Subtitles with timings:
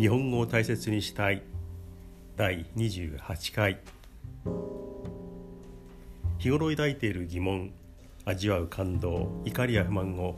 [0.00, 1.42] 日本語を大切にしたい。
[2.34, 3.80] 第28回。
[6.38, 7.74] 日頃抱いている疑問
[8.24, 10.36] 味わう感動怒りや不満を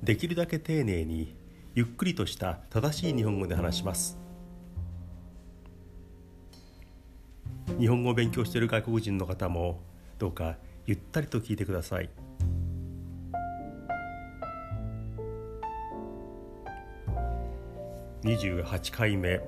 [0.00, 1.34] できるだけ丁寧に
[1.74, 4.16] ゆっくりとした正しい日本語で話します。
[7.80, 9.80] 日本語を勉強している外国人の方も
[10.20, 10.54] どうか
[10.86, 12.10] ゆったりと聞いてください。
[18.22, 19.40] 28回目。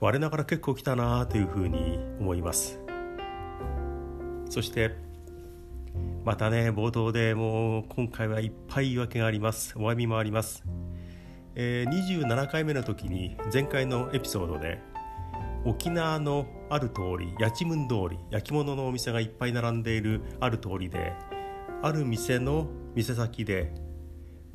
[0.00, 2.78] 我ながら結構来たなというふうに思います。
[4.48, 4.92] そして
[6.24, 9.74] またね冒頭でもう今回はいっぱい言い訳があります。
[9.76, 10.64] お詫びもあります、
[11.54, 14.80] えー、27回目の時に前回のエピソードで
[15.64, 21.12] 沖縄のある通り八千文通り焼き物のお店がいっぱい並んでいるある通りで
[21.82, 23.72] ある店の店先で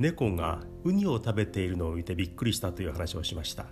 [0.02, 3.68] 猫がウニを食べているのを見てびっくりしたという話をしました。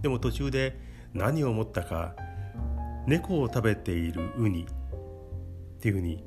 [0.00, 0.78] でも途中で
[1.14, 2.14] 何を思ったか
[3.08, 6.22] 猫を食べているウニっていうふうに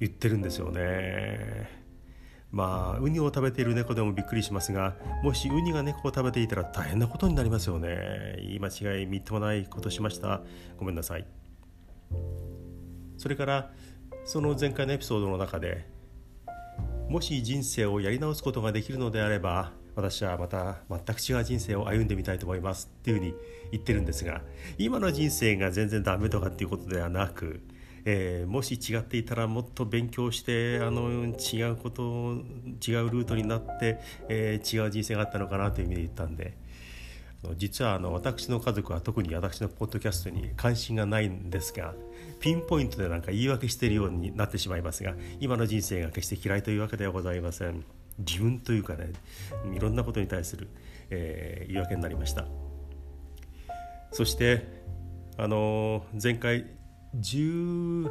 [0.00, 1.84] 言ってるんですよね。
[2.50, 8.36] まあウニを食べている猫でもびっくりしますがもしウニが猫を食べていたら大変なことになりますよね。
[8.38, 10.42] 言い間違いみっともないことしました。
[10.76, 11.26] ごめんなさい。
[13.16, 13.70] それから
[14.24, 15.93] その前回のエピソードの中で
[17.08, 22.90] もし人生をやり直すことができるのであれば私はまた全く違う人生を歩んでみたいと思います。
[23.00, 23.34] っていうふうに
[23.70, 24.42] 言ってるんですが
[24.78, 27.60] 今の人生が全然ダメとかっていうことではなく
[28.06, 32.34] えー、もし違っていたらもっと勉強してあの違うこと
[32.86, 36.54] 違うルートになって、えー、違う人生があったのかなという意味で言ったんで
[37.56, 41.94] 実はあの私の家族は特に私のポッドキャストに関心がないんですが
[42.44, 47.82] ピンポイントでなんか言い訳しているようになってしまいますが今の人生が決して嫌いというわけではございません。
[48.18, 49.14] 自分というかね
[49.74, 50.68] いろんなことに対する、
[51.08, 52.44] えー、言い訳になりました。
[54.12, 54.62] そして
[55.38, 56.66] あの前回
[57.18, 58.10] 18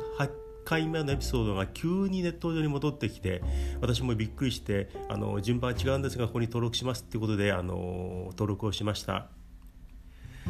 [0.65, 3.43] 回目のエピソードが急にネット上に戻ってきて
[3.81, 9.27] 私もびっくりしてあの順番は違うんですがここに登録しますっていうことであの登録をしました。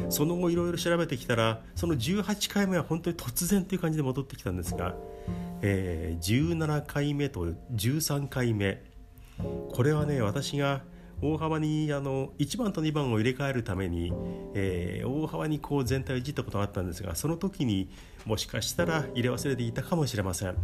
[0.08, 4.94] その後いろいろ調べてきたらその18回目は本当に突然という感じで戻ってきたんですが、
[5.62, 8.82] えー、17回目と13回目。
[9.72, 10.82] これはね私が
[11.20, 14.12] 大幅にあの1番と2番を入れ替えるために、
[14.54, 17.88] えー、大幅にこう全体をいじったことがあったんですがその時に
[18.26, 20.56] もしかしたら入れ忘れていたかもしれません。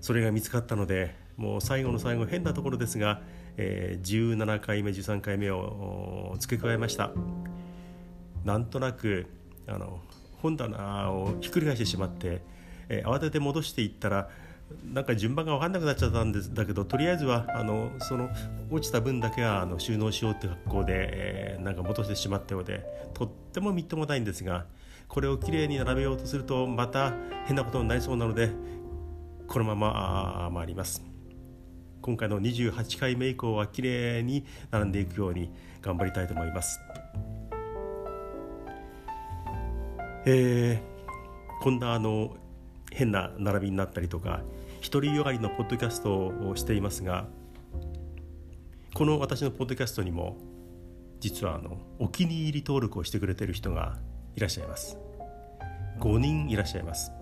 [0.00, 3.22] それが見つかったのでもう最後の最後変なところですが、
[3.56, 7.12] えー、17回目13回目を付け加えました。
[8.44, 9.26] なんとなく
[9.66, 10.00] あの
[10.42, 12.42] 本棚をひっくり返してしまって、
[12.88, 14.30] えー、慌てて戻していったら
[14.92, 18.30] なんか順番が分かんなくなっちゃったんですだけどとりあえずはあのその
[18.70, 22.84] 落ちた分だけはあの収納しようって格好で、えー、なんか戻してしまったようで
[23.14, 24.66] とってもみっともないんですが
[25.08, 27.12] これをきれいに並べようとするとまた
[27.46, 28.50] 変なことになりそうなので
[29.48, 31.10] このまま回ります。
[32.02, 35.50] 今回の28回目以降はきれいに並んでいくように
[35.82, 36.80] 頑張りたいと思います。
[40.26, 42.36] えー、こんなあの
[42.92, 44.42] 変な並びになったりとか
[44.90, 47.26] 独りよがりのポッドキャストをしていますが
[48.94, 50.36] この私のポッドキャストにも
[51.20, 53.98] 実はあのお気に入り登録をしてくれてる人が
[54.36, 54.98] いらっしゃいます。
[56.00, 57.12] 5人いらっしゃいます、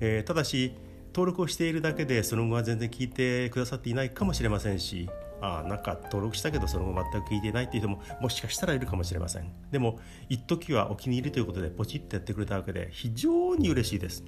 [0.00, 0.74] えー、ただし
[1.14, 5.08] 登録をしているだけでその後は全然聞いてくださっていないかもしれませんし
[5.42, 9.52] あなんか登録したけどその後全く聞いてないっていう人ももしかしたらいるかもしれません。
[9.72, 9.98] でも
[10.28, 14.24] 一時はお気に入りということでポチッとやってくれたわけで非常に嬉しいです。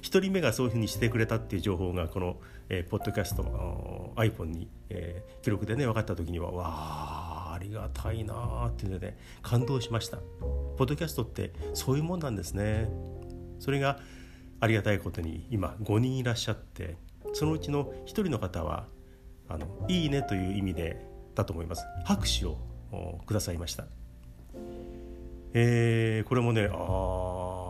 [0.00, 10.16] 1人目がそういうふうにしてくれたっていう情報がこの、えー、ポッドキャスト iPhone に、えー、記録でね分かった時にはわあありがたいなーっていうので、ね、感動しました。
[10.16, 12.88] ポッドキャストってそういうもんなんですね。
[13.58, 13.98] それが
[14.60, 16.96] ありがたいことに今5人いらっしゃって
[17.32, 18.86] そのうちの1人の方は
[19.48, 21.04] あのいいねという意味で
[21.34, 21.84] だと思います。
[22.04, 22.58] 拍手を
[23.26, 23.84] くださいました、
[25.52, 27.68] えー、これもねあ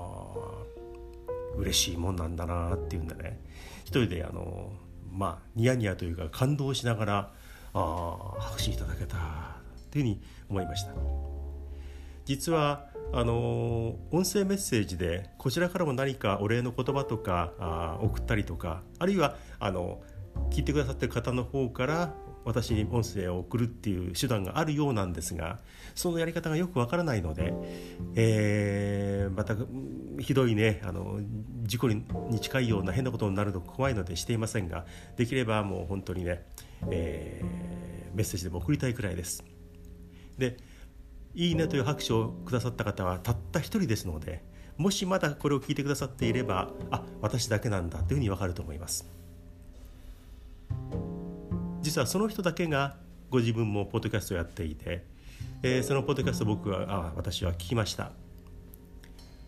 [1.56, 3.40] 嬉しいもんなんだなっていうんでね。
[3.84, 4.72] 一人であの
[5.10, 7.32] まあニヤニヤというか感動しながら
[7.74, 9.16] あ拍手いただけた
[9.90, 10.92] というふうに思いました。
[12.24, 20.02] 実はあの音声メッセージでこちらからも何かお礼の言葉とかあ送ったりとかあるいはあの
[20.50, 22.14] 聞いてくださってる方の方から
[22.44, 25.58] 私に音声を送るっていう手段があるようなんですが
[25.94, 27.52] そのやり方がよくわからないので、
[28.14, 29.54] えー、また
[30.18, 31.20] ひどいねあの
[31.64, 32.04] 事故に
[32.40, 34.86] 近いような変なことになると怖いのでしていませんが
[35.16, 36.46] できればもう本当にね、
[36.90, 39.44] えー、メッセージでも送りたいくらいです。
[40.38, 40.56] で
[41.34, 44.42] いいねという拍手をくださった方はたった一人ですので
[44.76, 49.17] もしまだこれを聞いてくださっていればあ私だけなんだというふうに分かると思います
[51.88, 52.96] 実はその人だけが
[53.30, 55.06] ご自分もポッドキャストをやっていて、
[55.62, 58.12] えー、そのポッドキャスト僕はあ私は聞きました。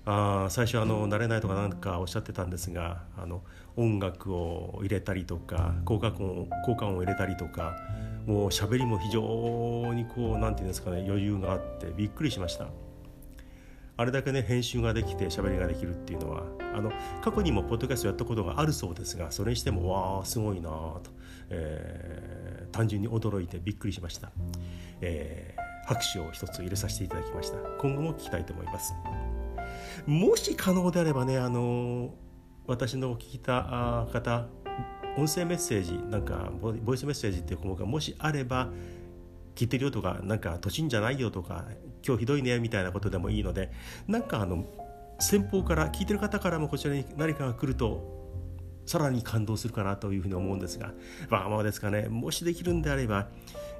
[0.07, 3.43] あ最初あの慣れないとか何かおっしゃってたんですがあの
[3.77, 7.77] 音楽を入れたりとか効果音効果音を入れたりとか
[8.25, 12.69] もう喋りも非常にこう何て言うんですかね余裕があってびっくりしました。
[14.01, 16.45] あれだけね編集ができて喋りができるっていうのは
[16.75, 21.03] あの過去にもポッドキャストやったことがあるそうですがそれにしてもわあすごいなと、
[21.51, 24.33] えー、単純に驚いてびっくりしました、
[25.03, 27.59] えー、拍手を一つ入れさせていただきました。
[27.79, 28.95] 今後も聞きたいと思います。
[30.07, 32.15] もし可能であればねあの
[32.67, 34.47] 私の聞いた方
[35.19, 38.71] 音声メッセージなんかボイスメッセージっていう項目がもしあれば
[39.55, 41.67] 聞いてるよとかなんか都心じゃないよとか
[42.07, 43.71] 今日ひどいねみたいなことでもいいので
[44.07, 44.65] なんかあの
[45.19, 48.19] 先方から聞いてる方からもこちらに何かが来ると
[48.87, 50.93] さらに感動するかなというふうに思うんですが
[51.29, 53.29] まあまあですかねもしできるんであれば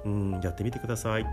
[0.05, 1.25] うんやってみてください。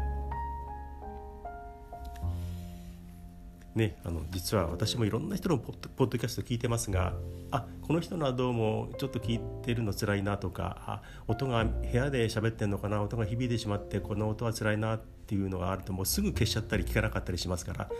[3.74, 7.12] ね、あの実は私もいろんな人のポッドキャスト聞いてますが
[7.52, 17.90] あこの人のはどうもちょっと聞いてるの辛いなとかあ音が部屋で喋ってんのかな音が響いてしまってこの音は辛いなってていうのがあるともうすぐ消しちゃったり聞かなかったりしますから、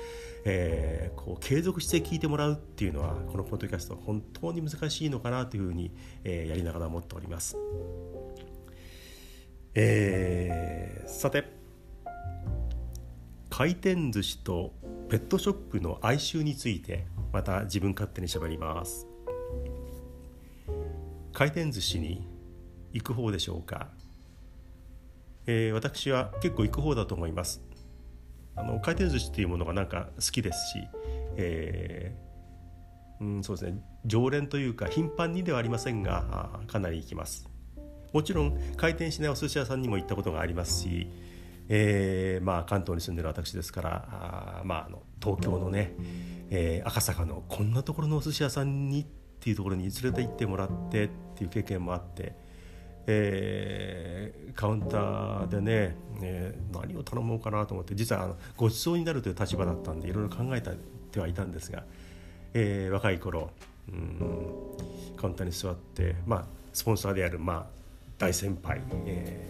[0.47, 5.91] えー、こう継続して聞いてもらうっていうのはこのポッドキャスト本当に難しいのかなというふうに、
[6.25, 7.57] えー、やりながら思っております。
[9.75, 11.45] えー、さて
[13.51, 14.73] 回転寿司と
[15.11, 19.07] ペットショップの哀愁についてまた自分勝手にしゃべります
[21.33, 22.27] 回転寿司に
[22.93, 23.89] 行く方でしょうか、
[25.49, 27.63] えー、私は結構行く方だと思います。
[28.55, 30.89] あの回転寿司っていうものがなんか好きですし、
[31.37, 33.81] えー、うんそうですね。
[34.05, 37.49] 常連というか頻繁にではありませんがかなり行きます。
[38.13, 41.11] もちろん回転しないお寿司屋さんにも行ったことがありますし
[41.71, 45.95] えーまあ、関東に住んでる私ですからあ、まあ、あの東京のね、
[46.49, 49.07] えー、赤坂のこんなところのお寿司屋さんにっ
[49.39, 52.35] ていうところに連れて行ってもらってっていう経験もあって、
[53.11, 61.85] えー、カウンターでね、えー、何を頼もうかなと思って実はあのごちそうになるという立場だったんでいろいろ考えてはいたんですが、
[62.53, 63.51] えー、若い頃
[63.89, 67.67] うんカウンターに座って、まあ、スポンサーである、まあ、
[68.19, 69.49] 大先輩、え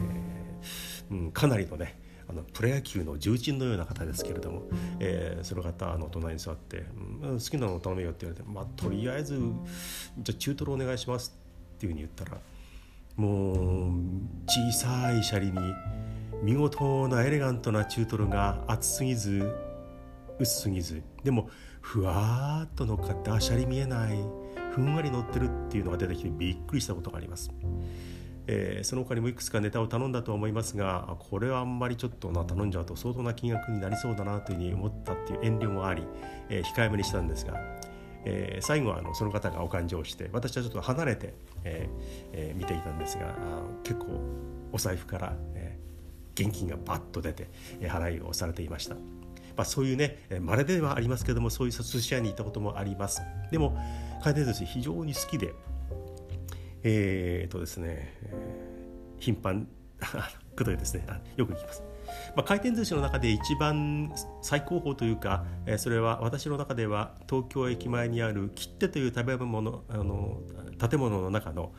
[1.10, 4.62] ーうん、かなりのねあのプロ野球の重鎮のような方ですけれども、
[5.00, 6.84] えー、その方の隣に座って
[7.22, 9.36] 「うん、好きなの頼めよ」って言われて「まあ、とりあえず
[10.18, 11.34] じゃあ中トロお願いします」
[11.76, 12.38] っていうふうに言ったら
[13.18, 13.92] もう
[14.46, 15.58] 小さいシャリに
[16.40, 19.52] 見事なエレガントな中トロが厚すぎず
[20.38, 21.50] 薄すぎずでも
[21.80, 24.16] ふわっと乗っかってあシャリ見えない
[24.70, 27.50] ふんわり乗ってるっていうのが出てきてびっくりしたことがあります。
[28.46, 36.02] えー、その他にもいくつかネタを頼んだと思いますがこれはあんまりちょっとな頼んじゃうと相当な金額になりそうだなというふうに思ったっていう遠慮もあり、
[36.48, 37.60] えー、控えめにしたんですが、
[38.24, 41.34] えー、最後はあのその方がお勘定して私はちょっと離れて、
[41.64, 41.88] え
[42.32, 43.34] えー、見ていたんですが
[43.84, 44.06] 結構
[44.72, 47.48] お財布から、えー、現金がバッと出て、
[47.80, 48.94] えー、払いをされていました。
[48.94, 53.22] まあ、そういうねまれではありますけどもそういう寿司屋に行ったこともあります。
[53.50, 53.76] でも
[54.22, 55.52] 回転寿司非常に好きで
[56.84, 59.66] えー、とですね、えー、頻繁
[60.54, 61.04] くどいですね。
[61.36, 61.82] よく聞きます、
[62.36, 64.12] まあ、回転寿司の中で一番
[64.42, 70.38] 最高峰というか、えー、それは私の中では東京駅前にある切手という食べ物あの
[70.78, 71.72] 建物の中の、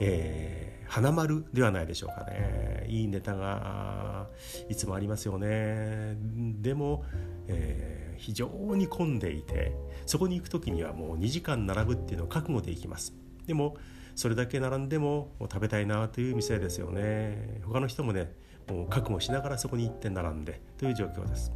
[0.00, 2.86] えー、花丸ではないでしょうかね。
[2.88, 4.28] いいネタが
[4.68, 6.16] いつもありますよね。
[6.60, 7.04] でも、
[7.46, 9.72] えー、非常に混んでいて
[10.06, 13.14] そこに行く時にはもう2時間並ぶっていうのを覚悟で行きます。
[13.46, 13.76] でも
[14.14, 17.60] それだけ並んでも食べたいなという店ですよね。
[17.64, 18.34] 他の人もね
[18.68, 21.52] もう覚悟しながらそこに行って並んでという状況です。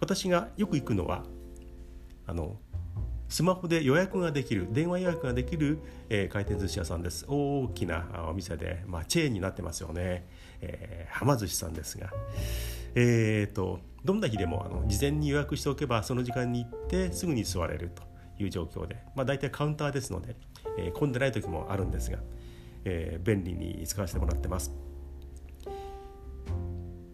[0.00, 1.24] 私がよく行くのは
[2.26, 2.56] あの
[3.28, 7.26] スマホで予約ができる電話予約ができる、えー、回転寿司屋さんです。
[7.28, 10.26] 大きなお店で、まあ、チェーンになってますよね、
[10.62, 12.10] えー、はま寿司さんですが。
[12.94, 18.02] えーと、どんな日でもあの事前に予約しておけばその時間に行ってすぐに座れると
[18.42, 20.34] いう状況で、まあ、大体カウンターですので、
[20.78, 22.18] えー、混んでない時もあるんですが、
[22.84, 24.72] えー、便利に使わせてもらってます。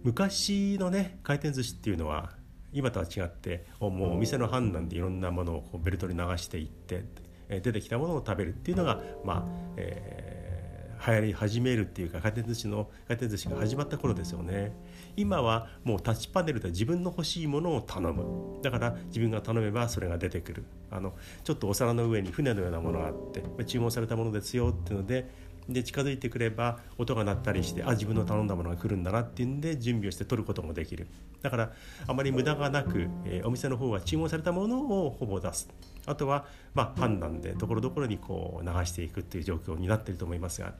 [0.04, 2.30] 昔のね回転寿司っていうのは
[2.73, 7.04] 今とは違ってもうお店の判断でいろんなものをこうベルトに流していって、
[7.49, 14.73] 出てきたものを食べるっていうのがまあ、えー、流行り始めるっていうか回転寿司の回転寿司が始まった頃ですよね。
[15.16, 18.61] 今はもうタッチパネルで自分の欲しいものを頼む。
[18.61, 20.64] だから自分が頼めばそれが出てくる。
[20.90, 25.28] あのちょっとお皿の上に船のようなものがあって注文されたものですよっていうので
[25.68, 31.06] で近づいてくれば音が鳴ったりしてあ自分の頼んだものが来るんだなっていうんで準備をして取ることもできる。
[31.42, 31.73] だから
[32.06, 35.68] あまり無駄がなく、えー、お店の方は注文されたものをほぼ出す。
[36.06, 40.75] あとはまあ判断でところどころにこう流していくっていう状況になっていると思いますが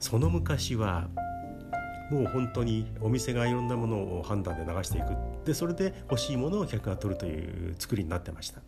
[0.00, 1.08] その昔は
[2.10, 5.14] もう本当にお店がいろんなものを判断で流していく。
[5.44, 8.60] でそれで欲しいものを客が取るという作りになってました。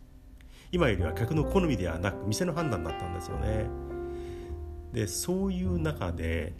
[0.71, 3.90] 今よりは客の好みではなく店の判断だったんですよね。
[4.93, 6.53] でそういう中で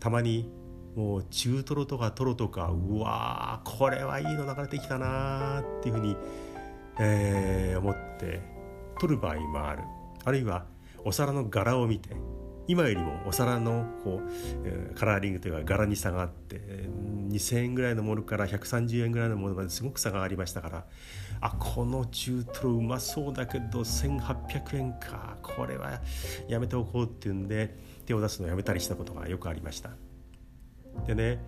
[0.00, 0.50] たまに
[0.96, 6.16] もう中トロとかトロとかうわーこれはいいの流れてきたなーっていうふうに、
[6.98, 8.40] えー、思って
[8.98, 9.82] 取る場合もある。
[10.24, 10.66] あるいは
[11.04, 12.10] お皿の柄を見て
[12.68, 16.56] 今よりもお皿のこう、カラーリングというか柄に差があって
[17.28, 20.86] 2,000円ぐらいのものから130円ぐらいのものまですごく差がありましたから
[21.40, 25.36] あこの中トロうまそうだけど1,800円か。
[25.42, 26.00] これは
[26.48, 27.76] やめておこうっていうんで
[28.06, 29.90] 手を出すのをやめたりしたことがよくありました。
[31.06, 31.42] でね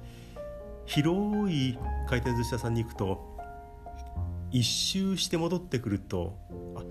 [0.86, 1.78] 広い
[2.08, 3.38] 回転寿司屋さんに行くと
[4.50, 6.36] 一周して戻ってくると
[6.76, 6.82] あ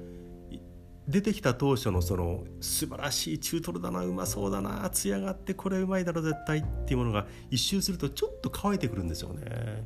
[1.07, 9.85] 出てきた当初のその素晴らしい中トロだなうまそうだな艶があってこれうまいだろ絶対っていうものが一周するとちょっと乾いてくるんですよね。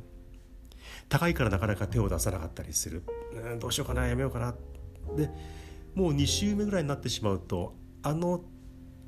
[1.08, 4.54] 高いからなかなか手を出さなかったりする、うん、どうしようかなやめようかな。
[5.16, 5.30] で
[5.94, 8.42] もう2周目ぐらいになってしまうとあの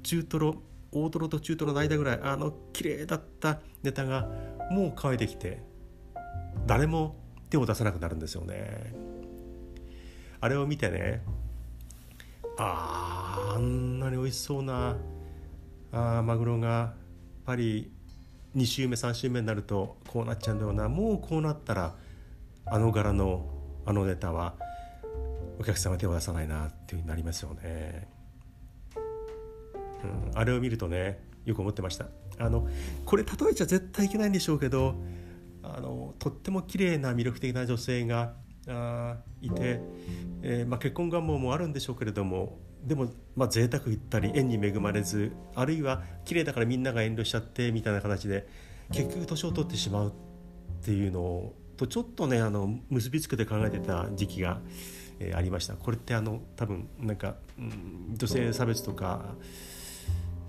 [0.03, 0.57] 中トロ
[0.93, 4.29] 大トロと中トロの間ぐらいあの綺麗だったネタが
[4.71, 5.63] もう乾いてきて
[6.67, 7.17] 誰も
[7.51, 8.93] 手を出さなくなるんですよね。
[10.41, 11.23] あれを見てね
[12.59, 14.97] ああんなに美味しそうな
[15.93, 16.95] あマグロがやっ
[17.47, 17.91] ぱり
[18.57, 21.95] 2週目3週目になるとこうなっちゃうんだよなもうこうなったら
[22.67, 23.47] あの柄の
[23.87, 24.55] あのネタは
[25.59, 28.09] お客さんは手を出さないなっていうふうになりますよね。
[30.03, 32.07] うん、あれを見るとねよく思ってました
[32.39, 32.67] あの
[33.05, 34.95] これ例えちゃ絶対いけないんでしょうけど
[35.63, 38.35] あのとっても綺麗な魅力的な女性が
[38.71, 39.81] あいて、
[40.43, 48.49] えーまあ、結婚願望もあるんでしょうけれどもでも、まあ贅沢言ったり縁に恵まれずあるいは綺麗だからみんなが遠慮しちゃってみたいな形で
[48.93, 50.13] 結局年を取ってしまうっ
[50.85, 54.61] ていうのとちょっとねあの結びつけて考えてた時期が、
[55.19, 55.75] えー、ありました。
[55.75, 59.45] これってあの多分なんか、うん、女性差別とかう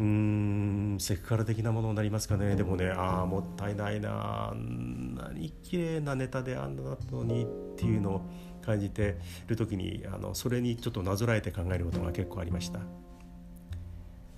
[0.01, 2.55] ーんセクハラ的なものになりますかね。
[2.55, 4.50] でもねああもったいないな。
[4.50, 8.22] あんなに綺麗なネタであんなだったのにっていうのを
[8.62, 9.17] 感じて
[9.48, 12.79] る時にあのそれにちょっとなぞらえて考えることが結構ありました。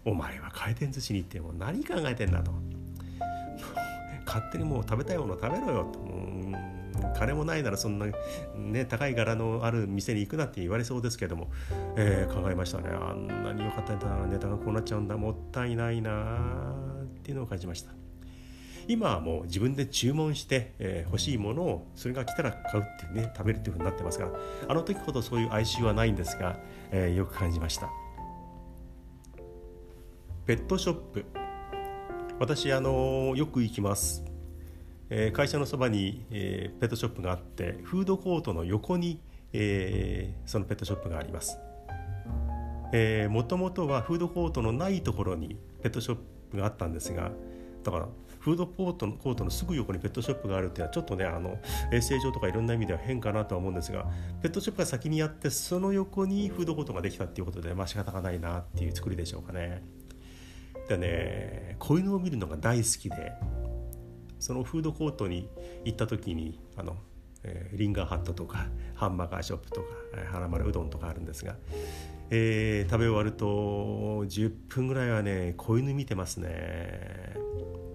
[0.05, 2.51] お前は回転寿司に行っても何考えてんだと。
[4.25, 5.99] 勝手にもう食べたいもの食べろよと。
[7.15, 8.07] 金もないならそんな、
[8.55, 11.51] ね、高い柄のある店に行くなって言われそうですけども、
[11.95, 12.89] えー、考えましたね。
[12.89, 13.93] あんなに良かった
[14.27, 17.91] ネタがこうなっちゃうんだもったいないなっていうのを感じました。
[18.87, 24.31] 今はもう自分で注文して、えー、欲しいものをそれが来たら買うっていうね食べるっていうふうになってますから。
[24.67, 26.59] あの時ほどそういう哀愁はないんですが、
[26.91, 27.89] えー、よく感じました。
[30.45, 31.25] ペットショップ。
[32.39, 34.32] 私あのよく行きます。
[35.15, 39.21] えー、会社のそばに、えー、ペットショップがあってフードコートの横に、
[39.53, 41.59] えー、そのペットショップがあります
[43.29, 46.17] もともとはフードコートのないところにペットショッ
[46.51, 47.31] プがあったんですが
[47.83, 48.07] だから
[48.39, 51.59] フードコートのコートのすぐ横にペットショップがあるっていうのはちょっとねあの
[51.91, 54.05] 衛生上とかいろんな意味では変かなとは思うんですが
[54.41, 59.83] ペットショップが先にやってその横にフードコートができたっていうことでまあ仕方がないなっていう作りでしょうかね。
[60.87, 63.31] でねこういうのを見るのが大好きで
[64.43, 65.47] そのフードコートに
[65.85, 66.97] 行った時にあの、
[67.43, 69.87] えー、リンガーハットとか ハンバーガーショップとか
[70.33, 71.55] 花丸うどんとかあるんですが、
[72.29, 73.45] えー、食べ終わると
[74.25, 77.37] 10分ぐらいはね子犬見てますね。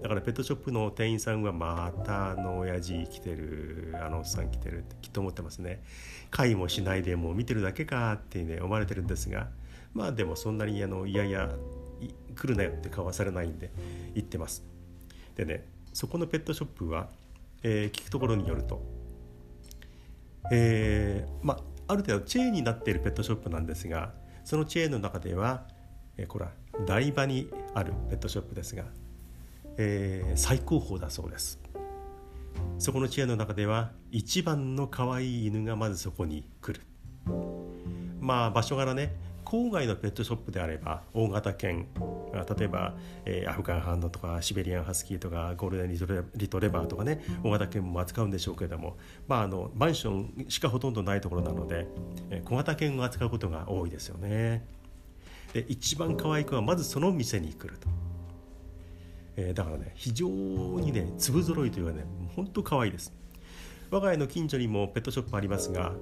[0.01, 5.83] だからペットショップの店員さんはまたあの親父来てるあのおっさん来てるってきっと思ってますね。
[6.31, 9.51] 会もしないでもう見てるだけかってね思われてるんですが
[9.93, 11.53] まあでもそんなにあのいやいや
[12.35, 13.69] 来るなよって顔はされないんで
[14.15, 14.63] 行ってます。
[15.35, 17.09] でねそこのペットショップは、
[17.63, 18.81] えー、聞くところによると、
[20.51, 25.67] えーまあ、る程度チェーンになっているペットショップなんですがそのチェーンの中では、
[26.17, 26.51] えー、これは
[26.85, 28.85] 台場にあるペットショップですが、
[29.77, 31.59] えー、最高峰だそうです。
[32.77, 36.85] そこのチェーンの中では一番の可愛い犬がまずそこに来る。
[38.19, 39.15] まあ場所柄ね
[39.49, 41.87] 郊外のペットショップであれば大型犬
[42.57, 45.91] 例えば、えー、アフガンハンドとかシベリアンハスキーとかゴールデン
[46.35, 51.87] リトレバーとかね大型犬も扱うんでしょうけれども、まあ、あのマンションしかほとんどないところなので、
[52.29, 54.67] えー、小型犬を扱うことが多いですよね。
[55.51, 57.89] で一番可愛い子はまずその店に来ると。
[59.35, 63.13] えー、だからね非常にね粒揃いというかね本当可愛いです
[63.89, 65.93] 我が家の近所にもペットショップありますが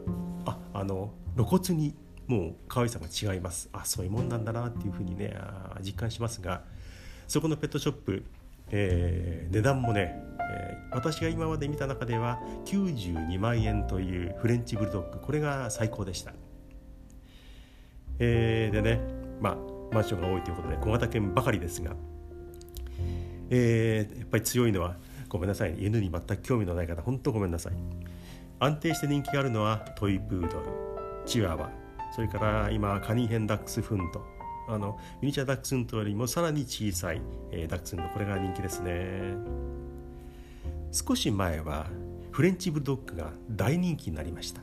[0.46, 1.94] ああの露骨に
[2.28, 3.70] もう可愛さが違います。
[3.74, 5.34] あそういうもんなんだなっていうふうにね
[5.82, 6.62] 実感しますが
[7.28, 8.24] そこのペットショップ、
[8.72, 16.34] えー、値段もね、えー、私が今まで見た中では92万円というフレンチブルドッグこれが最高でした、
[18.20, 19.00] えー、でね
[19.42, 19.58] まあ
[19.94, 21.96] マンションが多いということで小型犬ばかりですが、
[23.50, 24.98] えー、やっぱり強いのは
[25.30, 27.74] ごめんなさい犬に全く興味のない方本当ごめんなさい。
[28.60, 30.66] 安定して人気があるのはトイプードル
[31.26, 31.87] チワワ。
[32.18, 34.26] それから今カニヘンダックスフント。
[34.68, 37.22] あのミニチュアダックスフントよりもさらに小さい、
[37.52, 38.12] えー、ダックスフント。
[38.12, 39.36] これが人気ですね。
[40.92, 41.86] 少し前は
[42.32, 44.62] フレンチブルドッグが大人気になりました、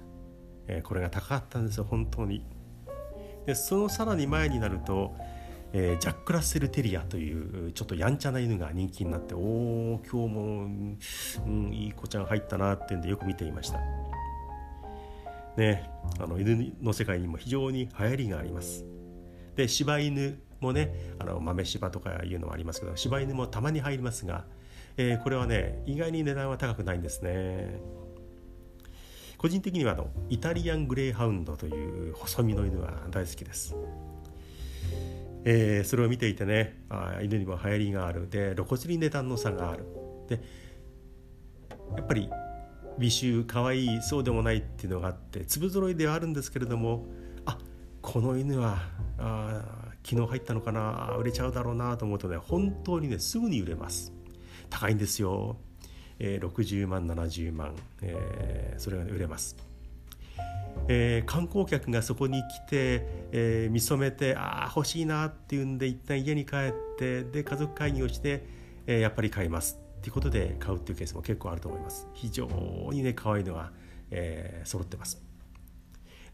[0.67, 2.45] えー、これが高かったんですよ本当に。
[3.47, 5.15] でそのさらに前になると、
[5.73, 10.43] えー、ジャック・ラッセル・テリアというちょっとやんちゃな犬が人気になっておお今日も、
[11.47, 13.79] うん、いい子ちゃん入ったなっていうんでよく見ていました。
[15.57, 18.85] ねあの犬の世界にも非常に流行りがあります。
[19.57, 24.45] で柴犬もねあの豆柴とかいうのはありますけど柴犬もたまに入りますが、
[24.97, 27.81] えー、これはね意外に値段は高くないんですね。
[29.39, 33.77] 個人的にはあのイタリアングレーハウンドという細身の犬は大好きです、
[35.45, 38.31] えー、それを見ていてねあ犬にも流行りがある。
[38.31, 39.85] で露骨に値段の差がある。
[40.29, 40.41] で
[41.95, 42.31] やっぱり
[42.99, 47.07] 美醜可愛いそうでもないっていうのがあって粒揃いではあるんですけれども
[47.47, 47.59] あ
[48.01, 48.79] この犬は
[49.19, 49.63] あ
[50.05, 54.13] 昨日入ったのかな売れちゃうだろうなと思うとね本当にねすぐに売れます。
[54.71, 55.57] 高いんですよ、
[56.19, 59.57] えー、60万70万、えー、それが、ね、売れます、
[60.89, 68.45] えー、観光客がそこに来て、えー、見初めてああ欲しいなっていうんで一旦家に帰ってで家族会議をして、
[68.87, 69.84] えー、やっぱり買います。
[70.05, 72.07] ていうことで買うっていうケースも結構あると思います。
[72.13, 72.47] 非常
[72.93, 73.73] にね可愛いのが、
[74.11, 75.23] えー、揃ってます。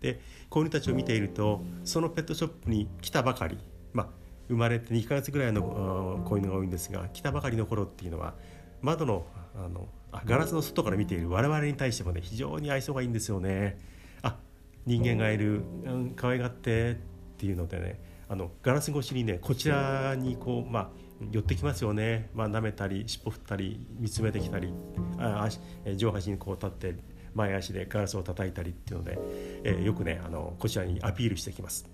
[0.01, 3.59] で子犬たちを見ているとそのペットショップに来たばかり
[3.93, 4.09] まあ
[4.49, 8.35] 生まれて2ヶ月ぐらいの子犬が多いんですが来たばかりの頃っていうのは
[8.83, 9.89] 窓のあの
[10.25, 13.79] ガラスの外から見ている我々に対してもね非常に愛想がいいんですよね。
[14.23, 14.37] あ
[14.85, 16.97] 人間がいる、うん、可愛がってっ
[17.37, 20.91] ていうのでねあのガラス越しにねこちらにこうまあ
[21.33, 24.73] 寄ってきますよね、まあ、舐めたり尻尾振ったり見つめてきたり
[25.19, 25.59] あ足
[25.97, 26.95] 上半身にこう立って
[27.35, 29.19] 前足でガラスを叩いたりっていうので、
[29.65, 31.87] えー、よくねあのこちらにアピールしてきます。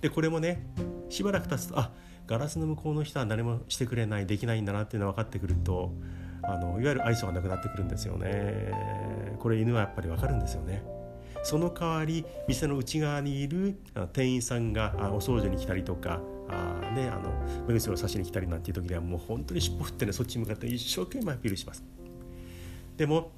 [0.00, 0.66] でこれもね
[1.10, 1.90] しばらく経つとあ
[2.26, 5.92] ガラスの向こうの人は何もしてくれないできないんだなっていうのが分かってくると
[6.42, 8.72] あのいわゆる愛想がなくなってくるんですよね。
[9.38, 10.82] これ犬はやっぱり分かるんですよね。
[11.42, 13.78] その代わり店の内側にいる
[14.12, 16.20] 店員さんがお掃除に来たりとか、
[16.94, 17.30] ね、あの
[17.66, 21.84] 目薬を差しに来たりなんていう時にはもう本当に尻尾振ってねそっちに向かって一生懸命アピールします。
[22.96, 23.30] でも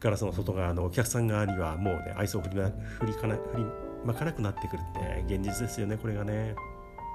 [0.00, 2.56] ガラスの外側のお客さん側にはもうね愛想を振り
[3.00, 3.64] 振りかな振り
[4.04, 4.80] まかなくなってくる
[5.24, 6.54] って現実ですよねこれがね。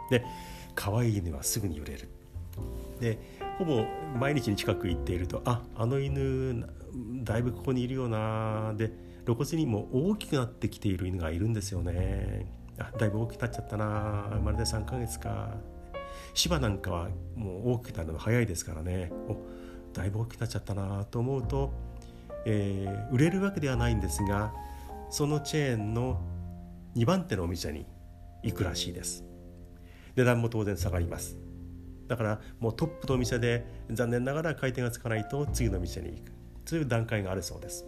[0.09, 0.25] で
[0.75, 2.09] 可愛い犬はすぐに売れる。
[2.99, 3.17] で
[3.57, 3.85] ほぼ
[4.19, 6.67] 毎日に近く行っているとああの犬
[7.23, 8.91] だいぶここにいるよなで
[9.31, 12.51] 露骨にも大きくなってきている犬がいるんですよね。
[12.77, 14.27] あだいぶ大きくなっちゃったな。
[14.31, 15.51] 生まれて3ヶ月か。
[16.33, 19.09] 芝なんかはもう大きくなるの早いですからね。
[19.29, 19.37] お
[19.93, 21.73] だいぶ大きくなっちゃったなと思うと、
[22.45, 24.53] えー、売れるわけではないんですが
[25.09, 26.21] そのチェーンの
[26.95, 27.85] 2番手のお店に
[28.43, 29.23] 行くらしいです。
[30.15, 31.37] 値段も当然下がります。
[32.07, 36.31] だからもうトップのお店で残念ながら回転がつかないと次の店に行く。
[36.65, 37.85] という段階があるそうです。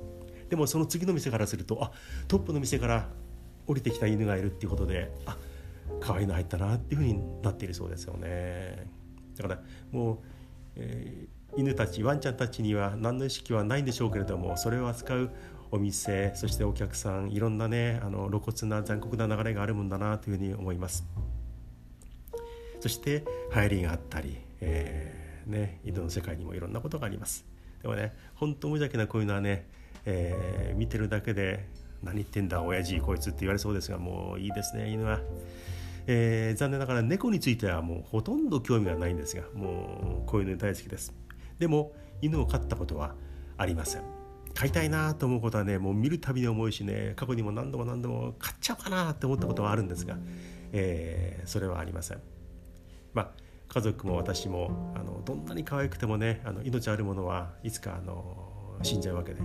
[0.53, 1.91] でもその次の店からするとあ
[2.27, 3.09] トップの店から
[3.65, 5.35] 降りてきた犬がいるっていうことであ
[5.99, 8.85] 可愛いの入ったなっていうふうになっているそうですよね。
[9.35, 9.61] だから
[9.91, 10.17] もう、
[10.75, 15.31] えー、犬たちワンちゃんたちには何の意識はないんでしょうけれどもそれを扱う
[15.71, 21.03] お店そしてお客さんいろんなねあの露骨な残酷な流れがあるもんだなというふうに思います。
[22.79, 27.43] そして流行りがあったり、えー、ね、犬の世界にもいろんなことがあります。
[27.81, 29.67] でもね本当無邪気なこういうのはね
[30.05, 31.67] えー、見てるだけで
[32.03, 35.21] 何言ってんだ親父こいつって言われそうですがもういいですね犬は、
[36.07, 41.13] えー、残念ながら猫についてはもうほとんど興味がないんですがもうこういうの大好きです。
[41.59, 43.15] でも犬を飼ったことは
[43.57, 44.01] ありません。
[44.53, 50.17] 買いたいなと思うことはねもう見るたびに思うしね過去にも何度も何度も買っちゃおうかなって思ったことはあるんですが、
[50.71, 52.21] えー、それはありません。
[53.13, 53.31] まあ
[53.69, 59.41] 家族も私もあのどんなに可愛くてもねあの命あるものはいつかあの死んじゃうわけで、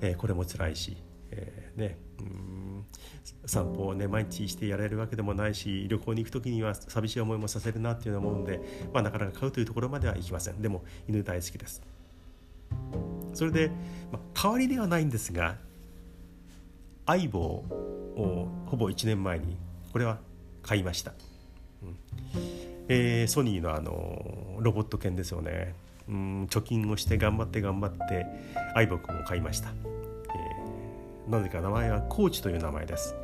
[0.00, 0.96] えー、これも辛いし、
[1.30, 1.98] えー、ね。
[2.20, 2.56] うん。
[3.46, 8.60] 散歩をね毎日してやれるわけでもないし旅行に行く時には寂しい思いもさせるなっていうのは思うんで、
[8.92, 10.60] まあ、なかなか買うというところまではいきません。
[10.60, 11.82] でも犬大好きです。
[13.32, 13.70] それで、
[14.10, 15.56] まあ、代わりではないんですが
[17.06, 19.56] 相棒をほぼ1年前に
[19.92, 20.18] これは
[20.62, 21.12] 買いました、
[21.82, 21.96] うん。
[22.88, 25.74] えー、ソニーのあのロボット犬ですよね。
[26.08, 28.26] うん貯金をして頑張って頑張って
[28.74, 33.14] 相棒くんを買いました、えー、なぜか名前はコーチという名前です。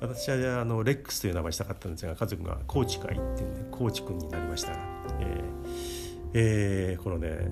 [0.00, 4.70] 私はあのレックスという名前したかったんですが家族がコーチかいっていうんでコーチくんになりました。
[4.72, 4.78] が、
[5.20, 7.50] えーえー、このね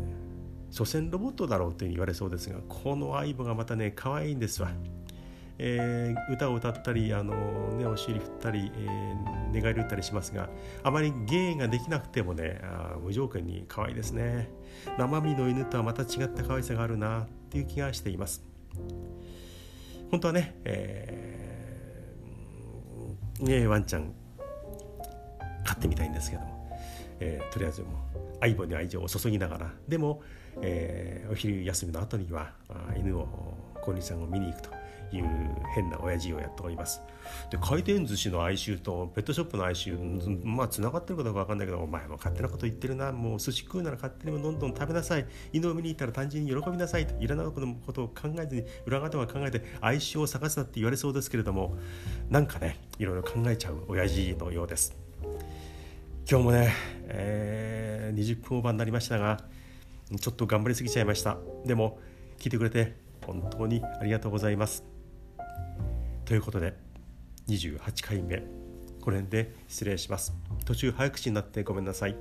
[0.71, 4.71] 所詮ロボットだろうという言われそうですがこの相棒がまたね可愛いんですわ。
[5.59, 7.35] えー、歌を歌ったりあの、
[7.77, 10.49] ね、お尻振ったり、えー、寝返り打ったりしますが
[10.85, 14.49] あまり芸ができなくてもねあ無条件に可愛いですね。
[14.97, 18.44] 生身の犬とはまた違った可愛さがあるなっていう気がしています。
[20.11, 24.14] 本当はね、えー、ワンちゃん
[25.64, 26.79] 飼ってみたいんですけども、
[27.21, 27.92] えー、とりあえずもう
[28.40, 30.23] 相棒に愛情を注ぎながらでも、
[30.62, 32.53] えー、お昼休みの後には
[32.97, 33.27] 犬を
[33.83, 34.78] 小西さんを見に行くと。
[35.12, 35.25] いう
[35.75, 37.01] 変な親父をやっております。
[37.51, 43.12] で回転寿司の哀愁とペットショップの哀愁まあつながってるかどうか分かんないけどお前も勝手なこと言ってるな。
[43.12, 45.27] もう寿司食うなら勝手にどんどん食べなさい。
[45.53, 47.07] 犬を見に行ったら単純に喜びなさい。
[47.07, 51.77] といらないことを考えずに裏側では考えて哀愁を探すなって言われそうですけれども
[52.31, 54.97] なんかねいろいろ考えちゃう親父のようです。
[56.31, 56.75] 今日もね、
[57.07, 59.40] えー、20分オーバーになりましたが
[60.21, 61.38] ちょっと頑張りすぎちゃいました。
[61.64, 61.99] でも
[62.38, 64.97] 聞いてくれて本当にありがとうございます。
[66.29, 66.75] ということで
[67.49, 68.43] 28回目。
[69.01, 70.35] これで失礼します。
[70.67, 72.17] 途中早口になってごめんなさい。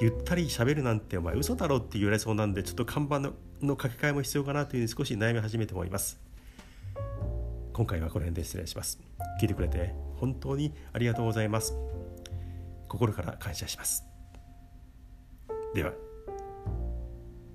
[0.00, 6.20] ゆったり喋るなんてお前嘘だろって言われそうなんでちょっと看板のの書き換えも必要かなというふうに少し悩み始めてもいます。
[7.72, 9.00] 今回はこの辺で失礼します。
[9.40, 11.74] 聞いてくれて本当にありがとうございます。
[12.86, 14.04] 心から感謝します。
[15.74, 15.90] では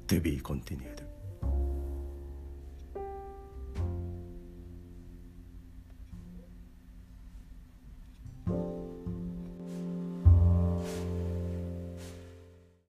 [0.08, 1.03] To be continued.